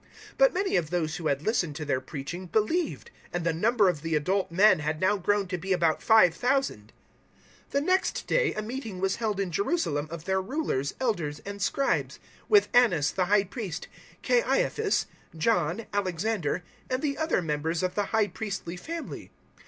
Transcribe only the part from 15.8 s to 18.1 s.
Alexander, and the other members of the